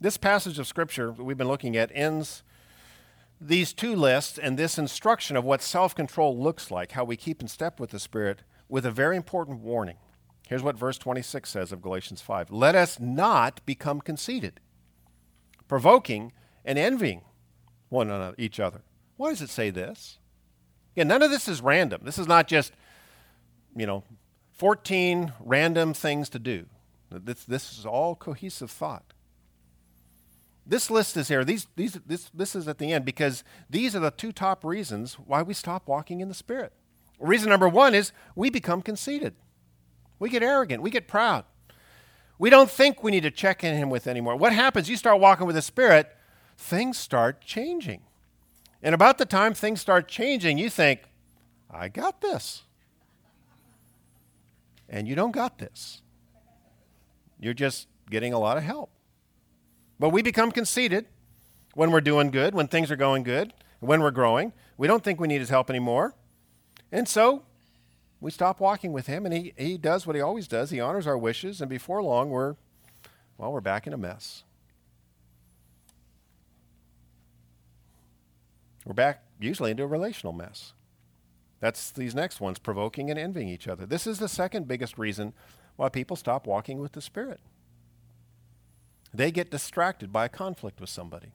[0.00, 2.42] This passage of Scripture that we've been looking at ends
[3.40, 7.40] these two lists and this instruction of what self control looks like, how we keep
[7.40, 9.96] in step with the Spirit, with a very important warning.
[10.52, 14.60] Here's what verse 26 says of Galatians 5 Let us not become conceited,
[15.66, 16.30] provoking
[16.62, 17.22] and envying
[17.88, 18.82] one another, each other.
[19.16, 20.18] Why does it say this?
[20.94, 22.02] Again, none of this is random.
[22.04, 22.74] This is not just,
[23.74, 24.04] you know,
[24.58, 26.66] 14 random things to do.
[27.10, 29.14] This, this is all cohesive thought.
[30.66, 31.46] This list is here.
[31.46, 35.14] These, these, this, this is at the end because these are the two top reasons
[35.14, 36.74] why we stop walking in the Spirit.
[37.18, 39.34] Reason number one is we become conceited.
[40.22, 40.84] We get arrogant.
[40.84, 41.44] We get proud.
[42.38, 44.36] We don't think we need to check in Him with anymore.
[44.36, 44.88] What happens?
[44.88, 46.16] You start walking with the Spirit,
[46.56, 48.02] things start changing.
[48.84, 51.00] And about the time things start changing, you think,
[51.68, 52.62] I got this.
[54.88, 56.02] And you don't got this.
[57.40, 58.90] You're just getting a lot of help.
[59.98, 61.06] But we become conceited
[61.74, 64.52] when we're doing good, when things are going good, when we're growing.
[64.76, 66.14] We don't think we need his help anymore.
[66.92, 67.42] And so
[68.22, 70.70] we stop walking with him, and he, he does what he always does.
[70.70, 72.54] He honors our wishes, and before long, we're,
[73.36, 74.44] well, we're back in a mess.
[78.86, 80.72] We're back usually into a relational mess.
[81.58, 83.86] That's these next ones, provoking and envying each other.
[83.86, 85.32] This is the second biggest reason
[85.74, 87.40] why people stop walking with the Spirit.
[89.12, 91.32] They get distracted by a conflict with somebody.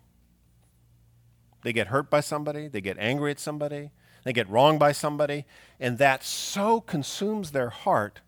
[1.63, 3.91] They get hurt by somebody, they get angry at somebody,
[4.27, 5.45] they get wronged by somebody,
[5.79, 8.21] and that so consumes their heart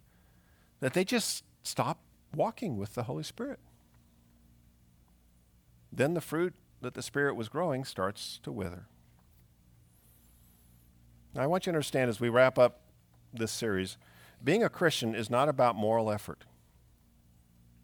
[0.80, 2.00] that they just stop
[2.34, 3.60] walking with the Holy Spirit.
[5.91, 8.86] Then the fruit that the Spirit was growing starts to wither.
[11.34, 12.82] Now, I want you to understand as we wrap up
[13.34, 13.97] this series,
[14.43, 16.45] being a Christian is not about moral effort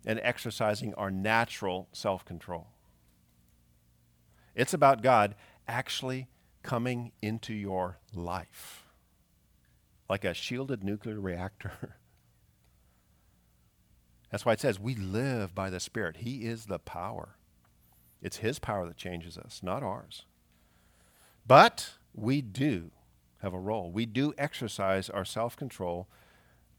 [0.05, 2.68] and exercising our natural self control.
[4.55, 5.36] It's about God
[5.68, 6.28] actually
[6.66, 8.86] coming into your life
[10.09, 11.72] like a shielded nuclear reactor.
[14.32, 16.18] That's why it says we live by the Spirit.
[16.18, 17.38] He is the power.
[18.22, 20.24] It's His power that changes us, not ours.
[21.47, 22.91] But we do
[23.43, 23.91] have a role.
[23.91, 26.07] We do exercise our self control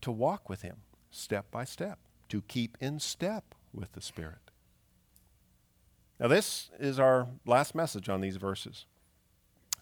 [0.01, 0.79] to walk with Him
[1.13, 4.51] step by step, to keep in step with the Spirit.
[6.19, 8.87] Now, this is our last message on these verses.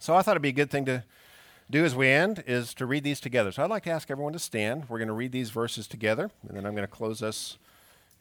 [0.05, 1.03] So I thought it'd be a good thing to
[1.67, 3.51] do as we end is to read these together.
[3.51, 4.87] So I'd like to ask everyone to stand.
[4.87, 7.57] We're going to read these verses together, and then I'm going to close us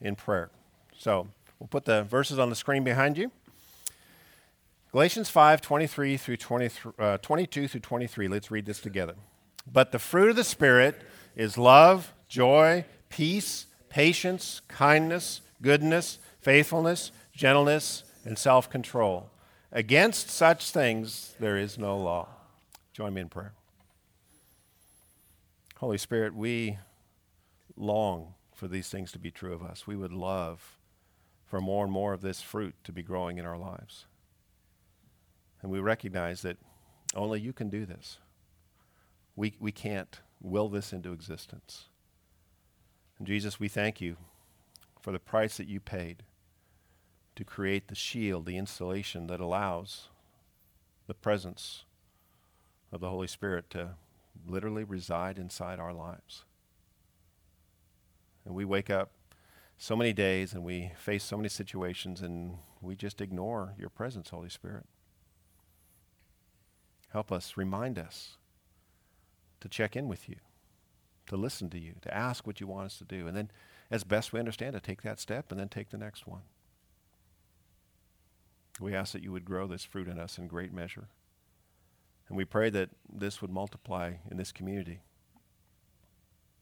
[0.01, 0.49] in prayer.
[0.97, 1.29] So
[1.59, 3.31] we'll put the verses on the screen behind you.
[4.93, 8.29] Galatians 5 23 through 23, uh, 22 through 23.
[8.29, 9.17] Let's read this together.
[9.71, 11.03] But the fruit of the Spirit
[11.37, 19.29] is love, joy, peace, patience, kindness, goodness, faithfulness gentleness, and self control.
[19.77, 22.29] Against such things there is no law.
[22.93, 23.55] Join me in prayer.
[25.79, 26.79] Holy Spirit, we
[27.77, 29.85] long for these things to be true of us.
[29.85, 30.79] We would love
[31.45, 34.07] for more and more of this fruit to be growing in our lives.
[35.61, 36.59] And we recognize that
[37.17, 38.19] only you can do this.
[39.35, 41.87] We, we can't will this into existence.
[43.19, 44.19] And Jesus, we thank you
[45.01, 46.23] for the price that you paid
[47.37, 50.09] to create the shield, the insulation that allows
[51.07, 51.85] the presence
[52.93, 53.91] of the Holy Spirit to
[54.47, 56.45] literally reside inside our lives.
[58.45, 59.11] And we wake up
[59.77, 64.31] so many days and we face so many situations and we just ignore your presence,
[64.31, 64.85] Holy Spirit.
[67.11, 68.37] Help us, remind us
[69.61, 70.37] to check in with you,
[71.27, 73.51] to listen to you, to ask what you want us to do, and then,
[73.91, 76.43] as best we understand, to take that step and then take the next one.
[78.81, 81.09] We ask that you would grow this fruit in us in great measure.
[82.29, 85.01] And we pray that this would multiply in this community,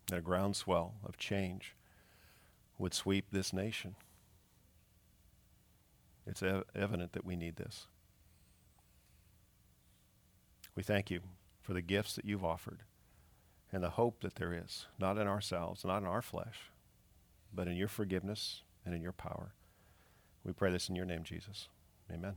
[0.08, 1.74] that a groundswell of change
[2.78, 3.94] would sweep this nation.
[6.26, 7.86] It's ev- evident that we need this.
[10.74, 11.20] We thank you
[11.60, 12.82] for the gifts that you've offered
[13.72, 16.70] and the hope that there is, not in ourselves, not in our flesh,
[17.54, 19.54] but in your forgiveness and in your power.
[20.44, 21.68] We pray this in your name, Jesus.
[22.10, 22.36] Amen.